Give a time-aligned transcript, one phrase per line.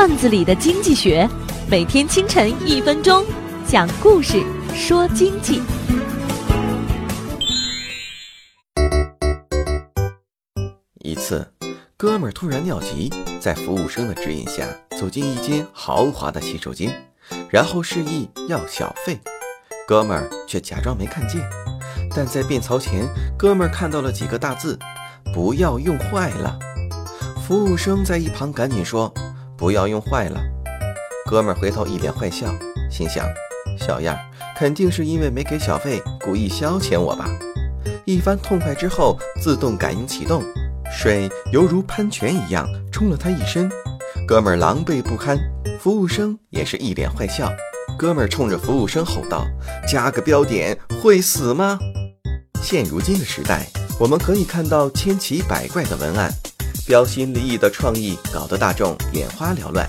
[0.00, 1.28] 段子里的经济学，
[1.68, 3.22] 每天清晨一分钟，
[3.66, 4.42] 讲故事
[4.74, 5.60] 说经济。
[11.00, 11.46] 一次，
[11.98, 14.66] 哥们儿突然尿急，在服务生的指引下
[14.98, 16.90] 走进一间豪华的洗手间，
[17.50, 19.20] 然后示意要小费。
[19.86, 21.46] 哥们儿却假装没看见，
[22.16, 23.06] 但在便槽前，
[23.38, 24.78] 哥们儿看到了几个大字
[25.34, 26.58] ：“不要用坏了。”
[27.46, 29.12] 服务生在一旁赶紧说
[29.60, 30.40] ：“不要用坏了。”
[31.30, 32.52] 哥们儿回头一脸坏笑，
[32.90, 33.24] 心想
[33.78, 34.18] ：“小样，
[34.56, 37.28] 肯定是因为没给小费，故意消遣我吧。”
[38.06, 40.42] 一番痛快之后，自动感应启动。
[40.90, 43.70] 水犹如喷泉一样冲了他一身，
[44.26, 45.38] 哥们儿狼狈不堪，
[45.78, 47.52] 服务生也是一脸坏笑。
[47.96, 49.46] 哥们儿冲着服务生吼道
[49.86, 51.78] ：“加个标点会死吗？”
[52.60, 53.66] 现如今的时代，
[54.00, 56.32] 我们可以看到千奇百怪的文案，
[56.90, 59.88] 标新立异的创意搞得大众眼花缭乱。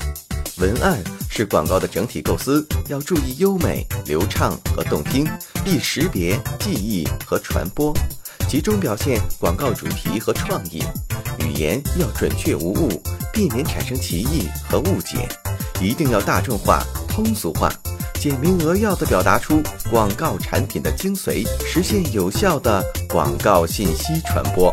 [0.59, 0.99] 文案
[1.31, 5.27] 是广告的整体构思，要注意优美、流畅和动听，
[5.65, 7.91] 易识别、记忆和传播。
[8.47, 10.83] 集中表现广告主题和创意，
[11.39, 13.01] 语言要准确无误，
[13.33, 15.27] 避免产生歧义和误解，
[15.81, 17.73] 一定要大众化、通俗化，
[18.19, 24.71] 简明扼要地表达出广告产品的精髓，实现有效的广告信息传播。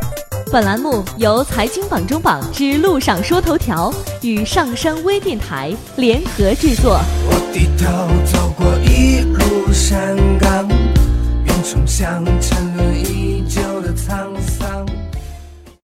[0.50, 6.98] 本栏目由财经榜中榜之路上说头条与上山微电台联合制作。
[7.26, 7.86] 我低头
[8.24, 10.66] 走过一路山岗，
[11.44, 12.77] 云冲向沉沦已久的沧桑。